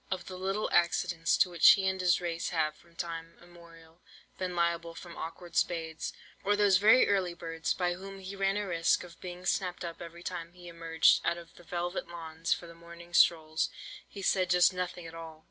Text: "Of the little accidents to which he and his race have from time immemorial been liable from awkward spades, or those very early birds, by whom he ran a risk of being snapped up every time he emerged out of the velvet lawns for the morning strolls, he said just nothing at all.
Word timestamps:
"Of 0.09 0.25
the 0.25 0.35
little 0.35 0.67
accidents 0.71 1.37
to 1.37 1.51
which 1.51 1.73
he 1.73 1.87
and 1.87 2.01
his 2.01 2.19
race 2.19 2.49
have 2.49 2.73
from 2.75 2.95
time 2.95 3.37
immemorial 3.37 4.01
been 4.39 4.55
liable 4.55 4.95
from 4.95 5.15
awkward 5.15 5.55
spades, 5.55 6.11
or 6.43 6.55
those 6.55 6.77
very 6.77 7.07
early 7.07 7.35
birds, 7.35 7.75
by 7.75 7.93
whom 7.93 8.17
he 8.17 8.35
ran 8.35 8.57
a 8.57 8.65
risk 8.65 9.03
of 9.03 9.21
being 9.21 9.45
snapped 9.45 9.85
up 9.85 10.01
every 10.01 10.23
time 10.23 10.53
he 10.53 10.67
emerged 10.67 11.21
out 11.23 11.37
of 11.37 11.53
the 11.53 11.61
velvet 11.63 12.07
lawns 12.07 12.51
for 12.51 12.65
the 12.65 12.73
morning 12.73 13.13
strolls, 13.13 13.69
he 14.07 14.23
said 14.23 14.49
just 14.49 14.73
nothing 14.73 15.05
at 15.05 15.13
all. 15.13 15.39